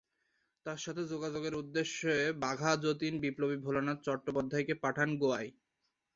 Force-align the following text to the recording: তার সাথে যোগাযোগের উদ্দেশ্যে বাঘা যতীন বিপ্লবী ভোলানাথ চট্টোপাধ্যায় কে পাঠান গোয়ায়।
তার 0.65 0.79
সাথে 0.79 1.01
যোগাযোগের 1.11 1.53
উদ্দেশ্যে 1.61 2.13
বাঘা 2.43 2.71
যতীন 2.83 3.13
বিপ্লবী 3.23 3.57
ভোলানাথ 3.65 3.97
চট্টোপাধ্যায় 4.05 4.65
কে 4.67 4.73
পাঠান 4.83 5.09
গোয়ায়। 5.21 5.49